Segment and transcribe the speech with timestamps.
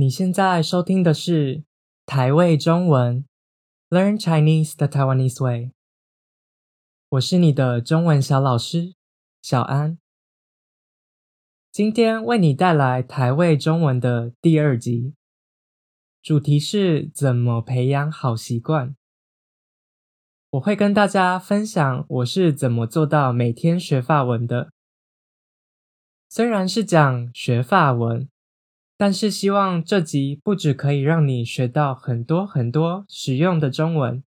[0.00, 1.64] 你现在收听的是
[2.06, 3.26] 台味中文
[3.90, 5.72] ，Learn Chinese the Taiwanese way。
[7.08, 8.94] 我是你的中文小老师
[9.42, 9.98] 小安，
[11.72, 15.14] 今天为你带来台味中文的第二集，
[16.22, 18.94] 主题是怎么培养好习惯。
[20.50, 24.70] 我会跟大家分享我是怎么做到每天学法文的。
[26.28, 28.28] 虽然是讲学法文。
[29.00, 34.24] 但是希望这集不只可以让你学到很多很多实用的中文，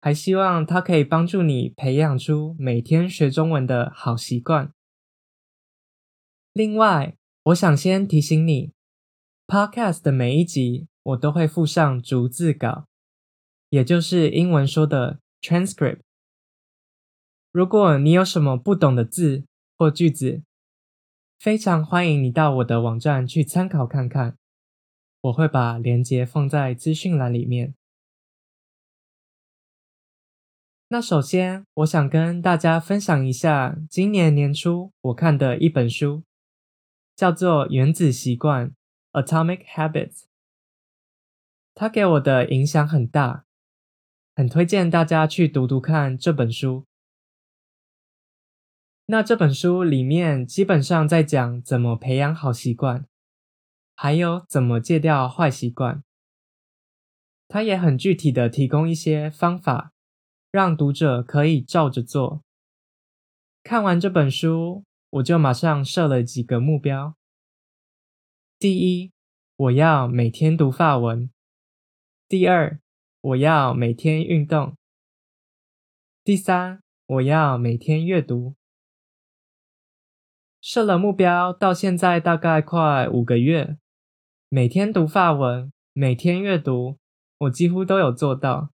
[0.00, 4.72] 还希望它可以帮助你培养出每天学中文的好习惯。
[6.52, 8.72] 另外，我想先提醒你
[9.46, 12.86] ，Podcast 的每一集我都会附上逐字稿，
[13.68, 16.00] 也就是英文说的 transcript。
[17.52, 19.44] 如果你有什么不懂的字
[19.76, 20.42] 或句子，
[21.38, 24.36] 非常欢迎你到我的网站去参考看看，
[25.20, 27.76] 我会把链接放在资讯栏里面。
[30.88, 36.24] 那首先，我想跟大家分享一下今年年初我看的一本书，
[37.14, 38.72] 叫做《原子习惯》
[39.22, 40.24] （Atomic Habits）。
[41.72, 43.44] 它给我的影响很大，
[44.34, 46.87] 很推荐大家去读读看这本书。
[49.10, 53.06] 那这本书里面基本上在讲怎么培养好习惯，
[53.96, 56.04] 还有怎么戒掉坏习惯。
[57.48, 59.94] 它也很具体的提供一些方法，
[60.50, 62.42] 让读者可以照着做。
[63.62, 67.16] 看完这本书，我就马上设了几个目标。
[68.58, 69.12] 第一，
[69.56, 71.30] 我要每天读法文；
[72.28, 72.78] 第二，
[73.22, 74.74] 我要每天运动；
[76.22, 78.57] 第三，我要每天阅读。
[80.60, 83.76] 设了目标，到现在大概快五个月，
[84.48, 86.98] 每天读法文，每天阅读，
[87.38, 88.70] 我几乎都有做到。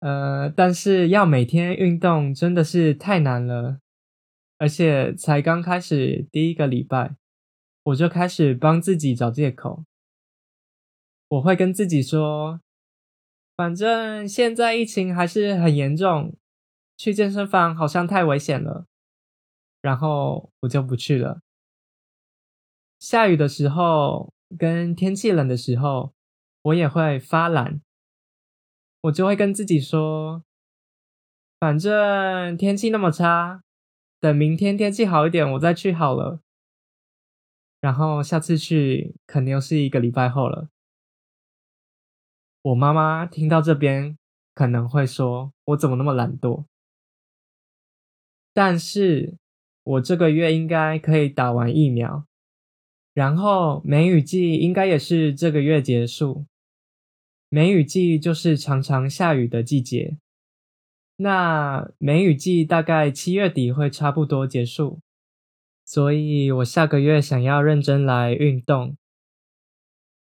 [0.00, 3.80] 呃，但是要每天运动真的是太难了，
[4.58, 7.16] 而且才刚开始第一个礼拜，
[7.84, 9.84] 我就开始帮自己找借口。
[11.28, 12.60] 我会跟自己说，
[13.56, 16.36] 反正现在疫情还是很严重，
[16.96, 18.86] 去健身房好像太危险了。
[19.86, 21.42] 然后我就不去了。
[22.98, 26.12] 下雨的时候跟天气冷的时候，
[26.62, 27.80] 我也会发懒。
[29.02, 30.42] 我就会跟自己说，
[31.60, 33.62] 反正天气那么差，
[34.18, 36.40] 等明天天气好一点，我再去好了。
[37.80, 40.68] 然后下次去肯定又是一个礼拜后了。
[42.62, 44.18] 我妈妈听到这边
[44.52, 46.64] 可能会说，我怎么那么懒惰？
[48.52, 49.36] 但是。
[49.86, 52.26] 我这个月应该可以打完疫苗，
[53.14, 56.44] 然后梅雨季应该也是这个月结束。
[57.48, 60.18] 梅雨季就是常常下雨的季节，
[61.18, 64.98] 那梅雨季大概七月底会差不多结束，
[65.84, 68.96] 所以我下个月想要认真来运动。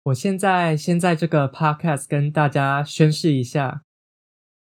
[0.05, 3.83] 我现在先在这个 podcast 跟大家宣示一下，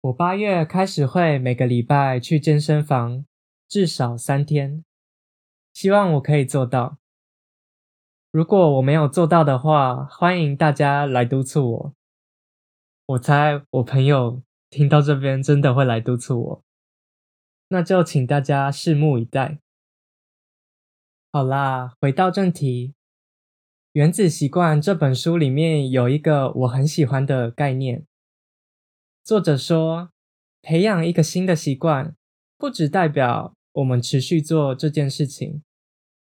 [0.02, 3.24] 我八月开始会每个礼拜去健身房。
[3.74, 4.84] 至少三天，
[5.72, 6.98] 希望我可以做到。
[8.30, 11.94] 如果我没有做到的话，欢迎大家来督促我。
[13.04, 16.64] 我猜我朋友听到这边真的会来督促我，
[17.66, 19.58] 那就请大家拭目以待。
[21.32, 22.90] 好啦，回到正题，
[23.90, 28.06] 《原子习惯》这本书里面有一个我很喜欢的概念。
[29.24, 30.10] 作者说，
[30.62, 32.14] 培养一个新的习惯，
[32.56, 35.62] 不只代表我们持续做这件事情，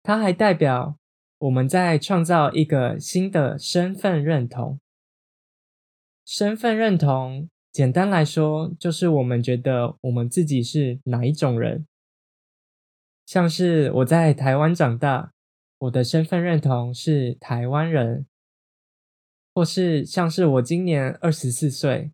[0.02, 0.96] 它还代表
[1.38, 4.80] 我们在创造一个新的身份认同。
[6.24, 11.86] 身份认同，简单来说，就是我们觉得我们自己是哪一种人。
[13.26, 15.32] 像是我在台湾长大，
[15.78, 18.24] 我的身份认同是台湾人；
[19.52, 22.12] 或是像是我今年二十四岁，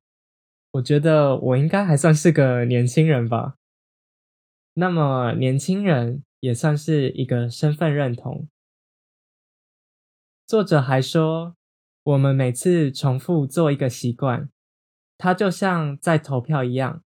[0.72, 3.54] 我觉得我应该还算是个年轻人吧。
[4.74, 8.48] 那么，年轻人也算是一个身份认同。
[10.46, 11.56] 作者还说，
[12.02, 14.48] 我们每次重复做一个习惯，
[15.19, 17.02] 它就像在投票一样。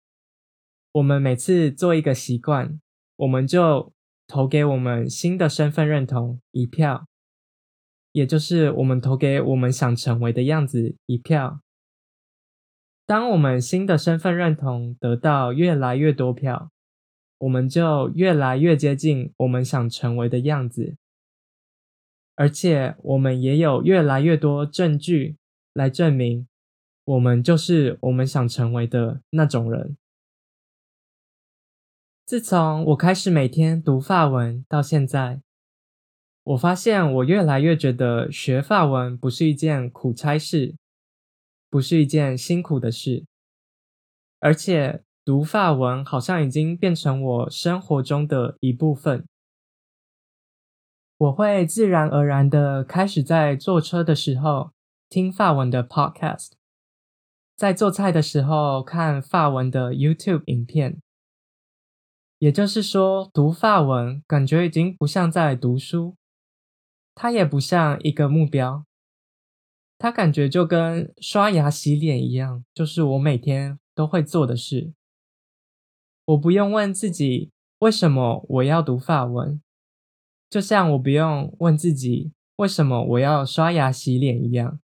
[0.93, 2.81] 我们每次做一个习惯，
[3.17, 3.93] 我们就
[4.29, 7.07] 投给我们新的身份认同一票，
[8.13, 11.61] 也就是我们投给我们想成为的样子一票。
[13.05, 16.71] 当我们新的身份认同得到越来越多票，
[17.39, 20.97] 我们就越来越接近我们想成为的样子。
[22.35, 25.37] 而且我们也有越来越多证据
[25.73, 26.47] 来证明，
[27.05, 29.97] 我们就是我们想成为的那种人。
[32.27, 35.41] 自从我开始每天读法文到现在，
[36.43, 40.75] 我发现我越来越觉得学法文不是一件苦差事，
[41.71, 43.25] 不是一件辛苦的事，
[44.41, 49.27] 而且读法文好像已经变成我生活中的一部分。
[51.17, 54.71] 我会自然而然的开始在坐车的时候
[55.09, 56.53] 听法文的 podcast，
[57.57, 61.03] 在做菜的时候看法文的 YouTube 影片。
[62.39, 66.15] 也就是说，读法文感觉已经不像在读书，
[67.17, 68.85] 它也不像一个目标，
[69.99, 74.93] 它感觉就跟刷牙洗脸一样，就是我每天都会做的事。
[76.27, 79.63] 我不用问自己为什么我要读法文，
[80.51, 84.81] 就像我不用问自己为什么我要刷牙洗脸一样，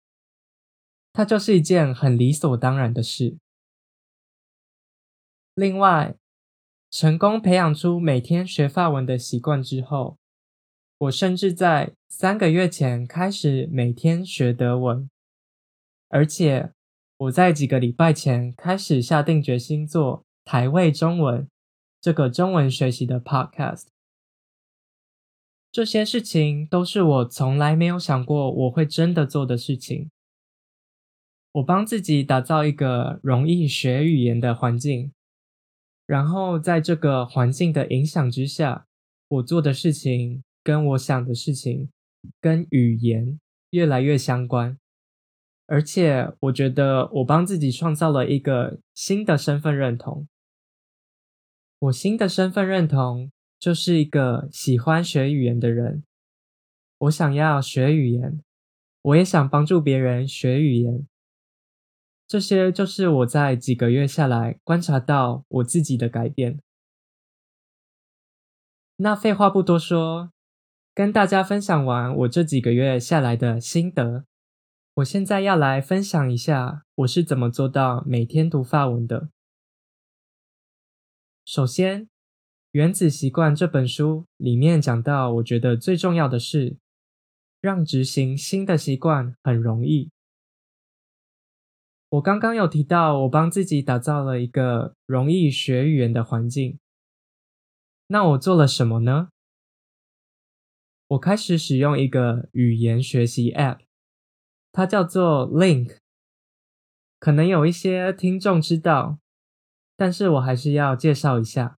[1.13, 3.37] 它就是一件很理所当然的事。
[5.53, 6.15] 另外，
[6.89, 10.17] 成功培养出每天学法文的习惯之后，
[10.97, 15.09] 我甚至在三个月前开始每天学德文，
[16.09, 16.71] 而且
[17.17, 21.45] 我在几个礼拜前开始下定决心做台味中文
[21.99, 23.87] 这个中文学习的 podcast。
[25.69, 30.09] 这些事情都是我从来没有想过我会真的做的事情。
[31.51, 35.11] 我帮自己打造一个容易学语言的环境。
[36.05, 38.87] 然后在这个环境的影响之下，
[39.27, 41.89] 我做的事情跟我想的事情
[42.39, 43.37] 跟语言
[43.71, 44.79] 越来越相关，
[45.65, 50.25] 而且我觉得我帮自己创造了一个新的身份认同。
[51.79, 56.03] 我新的身份认同就是一个喜欢学语言的人。
[56.97, 58.41] 我想要学语言，
[59.03, 61.07] 我也想帮助别人学语言。
[62.27, 66.59] 这些就是我在几个月下来观察到我自己的改变。
[68.95, 70.31] 那废话不多说，
[70.95, 74.25] 跟大家分享完我这几个月下来的心得，
[74.95, 79.29] 我现在要来分享一下我是怎么做到每天读法文的。
[81.47, 82.01] 首先，
[82.71, 86.75] 《原子习惯》这本书里面讲到，我觉得最重要的是，
[87.61, 90.11] 让执行新的习惯很容易。
[92.09, 96.77] 我刚刚有提到，我帮自己打造了一个容易学语言的环境。
[98.07, 99.29] 那我做了什么呢？
[101.07, 103.79] 我开始使用一个语言学习 App，
[104.73, 105.95] 它叫做 Link。
[107.17, 109.19] 可能有一些听众知道，
[109.97, 111.77] 但是我还是要介绍一下。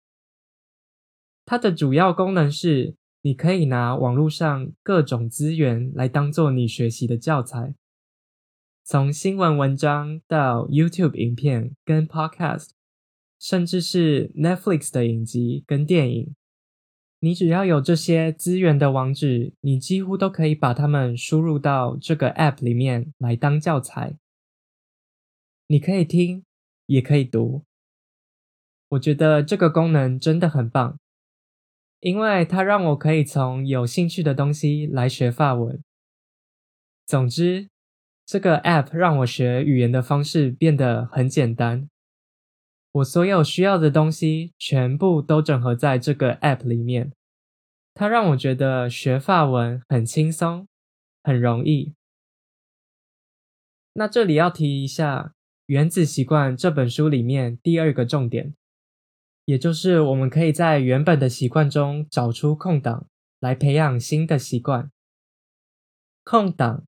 [1.45, 7.73] 它的主要功能是，你可以拿网络上各种资源来当做你学习的教材。
[8.83, 12.69] 从新闻文章到 YouTube 影片跟 Podcast，
[13.39, 16.35] 甚至是 Netflix 的影集跟电影，
[17.19, 24.17] 你只要有这些资源的网址，你几乎都可以把它们输入到这个 App 里面来当教材。
[25.67, 26.43] 你可以听，
[26.85, 27.63] 也可以读。
[28.89, 30.99] 我觉得这个功能真的很棒，
[31.99, 35.83] 因为它让我可以从有兴趣的东西来学法文。
[37.05, 37.69] 总之。
[38.31, 41.89] 这个 App 让我学语言的方式变得很简单，
[42.91, 47.11] 我所有需要的东西全部都整合在这个 App 里面。
[47.95, 50.67] 它让我觉得学法文很轻松，
[51.23, 51.95] 很容易。
[53.93, 55.23] 那这里要提一下
[55.65, 58.53] 《原子习惯》这本书里面第二个重点，
[59.49, 63.07] 也就是我们可以在原本的习惯中找出空档，
[63.39, 64.91] 来培养新的习惯。
[66.23, 66.85] 空档。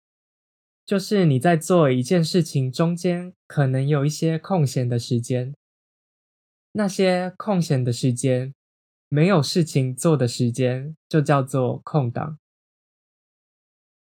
[0.86, 5.56] 就是你在做一件事情中间，可能有一些空闲的时间，
[6.74, 8.54] 那些空闲的时间，
[9.10, 12.38] 没有事情做的时间，就叫做空档。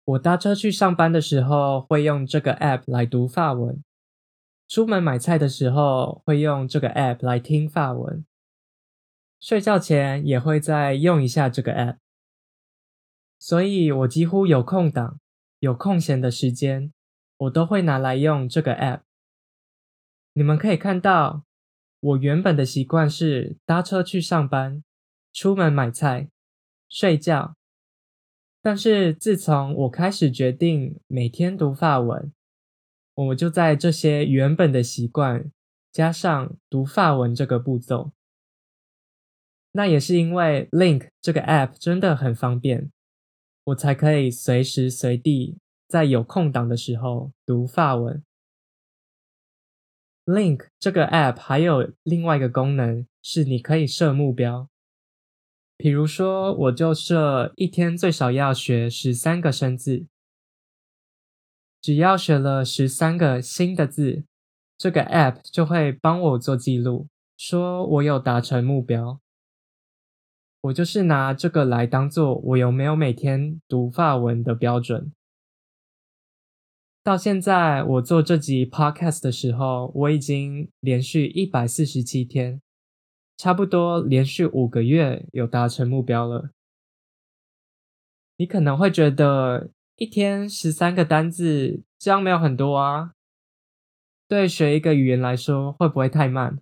[0.05, 3.81] 我搭车去上班的时候，会用这个 app 来读法文；
[4.69, 8.23] 出门买菜的时候，会用这个 app 来听法文；
[9.45, 11.97] 睡觉前也会再用一下这个 app。
[13.37, 15.19] 所以我几乎有空档。
[15.59, 16.91] 有空闲的时间，
[17.37, 19.01] 我都会拿来用这个 app。
[20.33, 21.43] 你们可以看到，
[21.99, 24.83] 我原本的习惯是搭车去上班、
[25.31, 26.29] 出门买菜、
[26.89, 27.55] 睡觉。
[28.63, 32.33] 但是自从我开始决定每天读法文，
[33.13, 35.51] 我就在这些原本的习惯
[35.91, 38.11] 加上读法文这个步骤。
[39.75, 42.89] 那也是因为 Link 这个 app 真的很方便。
[43.65, 48.23] 我才可以随时随地在有空档的时候读法文。
[50.25, 54.69] Link 这个 App 还有另外一个功能，是你可以设目标。
[55.77, 60.05] 比如说，我就设一天最少要学十三个生字，
[61.81, 64.23] 只要学了十三个新的字，
[64.77, 69.19] 这个 App 就会帮我做记录，说我有达成目标。
[70.65, 75.11] 我就是拿这个来当做我有没有每天读法文的标准。
[77.03, 82.61] 到现在我做这集 Podcast 的时候，我已经连续一百四十七天。
[83.37, 86.49] 差不多连续五个月有达成目标了。
[88.37, 93.11] 你可能会觉得一天十三个单字，这样没有很多啊？
[94.27, 96.57] 对学一个语言来说，会不会太慢？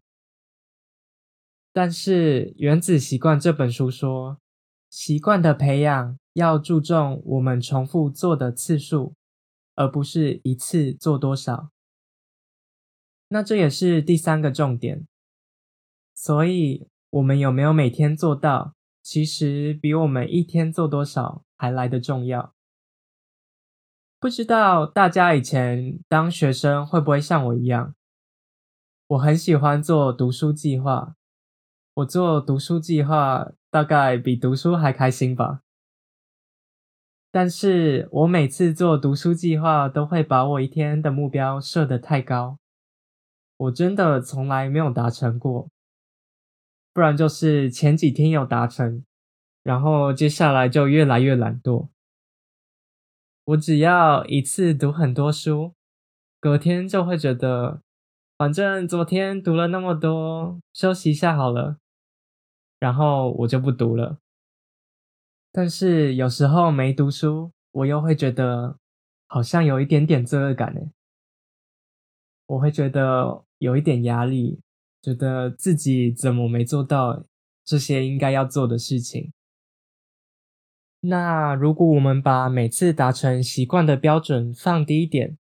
[1.74, 4.38] 但是《原子习惯》这本书说，
[4.92, 9.16] 习惯的培养要注重我们重复做的次数，
[9.74, 11.72] 而不是一次做多少。
[13.30, 15.08] 那这也是第三个重点。
[16.14, 22.54] 所以，我们有没有每天做到，其实比我们一天做多少还来得重要。
[24.20, 27.96] 不知道大家以前当学生会不会像我一样？
[29.08, 31.16] 我很喜欢做读书计划，
[31.96, 35.62] 我做读书计划大概比读书还开心吧。
[37.30, 42.58] 但是我每次做读书计划，都会把我一天的目标设得太高，
[43.58, 45.70] 我真的从来没有达成过。
[46.92, 49.04] 不然就是前几天有达成，
[49.62, 51.90] 然后接下来就越来越懒惰。
[53.46, 55.74] 我只要一次读很多书，
[56.40, 57.82] 隔天就会觉得，
[58.38, 61.78] 反正昨天读了那么多，休息一下好了，
[62.84, 64.18] 然后我就不读了。
[65.54, 68.78] 但是有时候没读书，我又会觉得
[69.28, 70.92] 好像有一点点罪恶感呢。
[72.46, 74.60] 我会觉得有一点压力。
[75.02, 77.26] 觉得自己怎么没做到
[77.66, 79.34] 这些应该要做的事情？
[81.02, 85.38] 那如果我们把每次达成习惯的标准放低一点，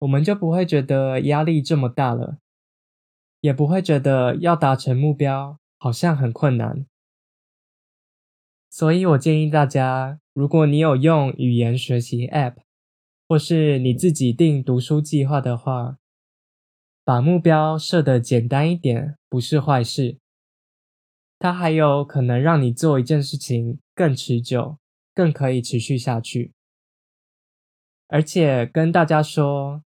[0.00, 2.38] 我们就不会觉得压力这么大了，
[3.40, 6.84] 也不会觉得要达成目标好像很困难。
[8.68, 12.56] 所以我建议大家，如果你有用语言学习 App，
[13.26, 15.98] 或是你自己定读书计划的话，
[17.02, 20.18] 把目标设得简单一点不是坏事，
[21.38, 24.78] 它还有可能让你做一件事情更持久，
[25.14, 26.52] 更可以持续下去。
[28.08, 29.82] 而且跟大家说，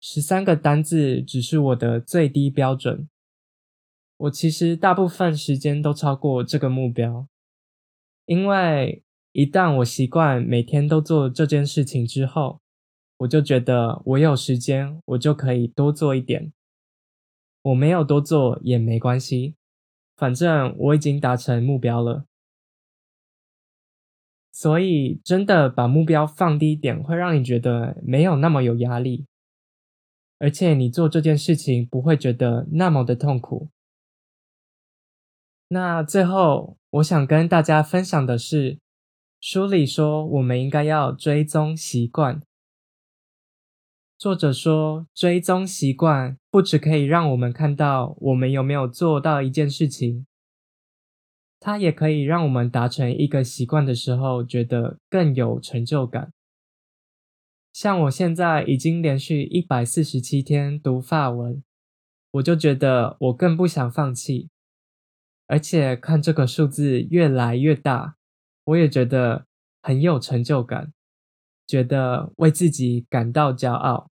[0.00, 3.08] 十三个单字只是我的最低标准，
[4.20, 7.26] 我其实大部分时间都超过这个目标，
[8.26, 12.60] 因为一旦我习惯每天都做这件事情之后。
[13.20, 16.54] 我就觉得我有时间，我就可以多做一点。
[17.60, 19.56] 我没有多做也没关系，
[20.16, 22.24] 反正我已经达成目标了。
[24.50, 29.26] 所以，真的把目标放低一点，会让你觉得没有那么有压力，
[30.38, 33.68] 而且你做这件事情不会觉得那么的痛苦。
[35.72, 38.80] 那最后，我想跟大家分享的是，
[39.40, 42.42] 书里说我们应该要追踪习惯。
[44.18, 50.26] 作者说，追踪习惯不只可以让我们看到我们有没有做到一件事情，
[51.60, 56.32] 它也可以让我们达成一个习惯的时候觉得更有成就感。
[57.72, 61.62] 像我现在已经连续一百四十七天读法文，
[62.32, 64.50] 我就觉得我更不想放弃，
[65.50, 68.14] 而且看这个数字越来越大，
[68.62, 69.46] 我也觉得
[69.82, 70.92] 很有成就感。
[71.66, 74.10] 觉得为自己感到骄傲。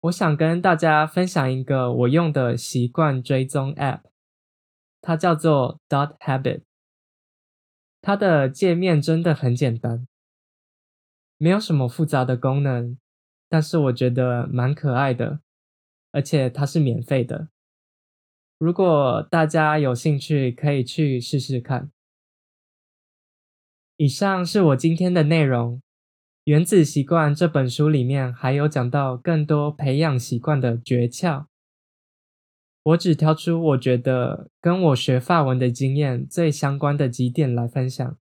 [0.00, 4.02] 我想跟大家分享一个我用的习惯追踪 App，
[5.00, 6.64] 它叫做 Dot Habit。
[8.02, 10.06] 它的界面真的很简单，
[11.38, 12.98] 没有什么复杂的功能，
[13.48, 15.40] 但是我觉得蛮可爱的，
[16.12, 17.48] 而且它是免费的。
[18.64, 21.90] 如果大家有兴趣，可以去试试看。
[23.98, 25.76] 以上是我今天的内容。
[26.44, 31.44] 《原子习惯》这本书里面还有讲到更多培养习惯的诀窍。
[32.84, 38.16] 我只挑出我觉得跟我学法文的经验最相关的几点来分享。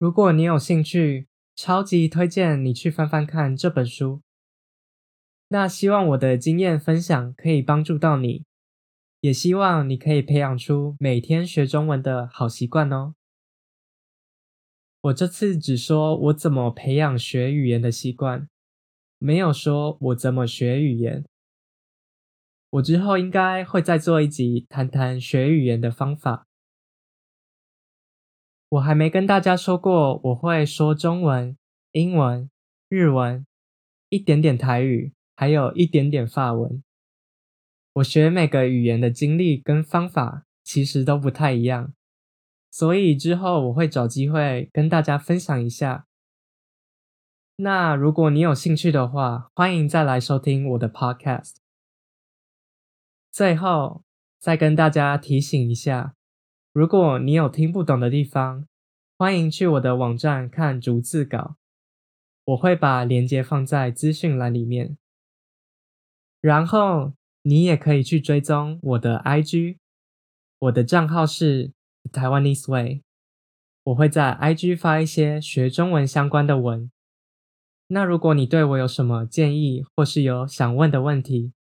[0.00, 4.20] 如果你有兴趣，超级推荐你去翻翻看这本书。
[5.46, 8.44] 那希望我的经验分享可以帮助到你，
[9.20, 13.14] 也希望你可以培养出每天学中文的好习惯哦。
[15.00, 18.48] 我这次只说我怎么培养学语言的习惯，
[19.18, 21.24] 没有说我怎么学语言。
[22.70, 26.46] 我之后应该会再做一集谈谈学语言的方法。
[28.68, 31.56] 我还没跟大家说过，我会说中文、
[31.92, 32.50] 英文、
[32.88, 33.46] 日文，
[34.10, 36.82] 一点点台语，还有一点点法文。
[37.94, 41.92] 我学每个语言的经历跟方法其实都不太一样，
[42.70, 46.06] 所以之后我会找机会跟大家分享一下。
[47.56, 51.56] 那如果你有兴趣的话，欢迎再来收听我的 podcast。
[53.32, 54.04] 最后
[54.38, 56.14] 再跟大家提醒一下，
[56.72, 58.66] 如果你有听不懂的地方，
[59.16, 61.56] 欢迎去我的网站看逐字稿，
[62.44, 64.96] 我会把链接放在资讯栏里面。
[66.40, 67.14] 然后
[67.48, 69.78] 你也可以去追踪我的 IG，
[70.58, 71.72] 我的账号是
[72.12, 73.00] Taiwanese Way，
[73.84, 76.90] 我会在 IG 发一些学中文相关的文。
[77.86, 81.54] 那如果你对我有什么建议，或是有想问的问题，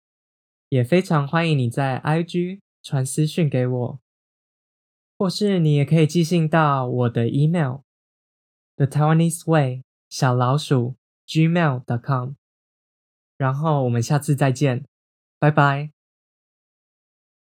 [0.71, 4.01] 也非常欢迎你在 IG 传私讯给我，
[5.17, 7.83] 或是你也可以寄信到我的 email
[8.75, 10.97] The Taiwanese Way 小老鼠
[11.29, 12.33] gmail.com。
[13.37, 14.85] 然后我们下次再见。
[15.47, 15.96] 拜拜。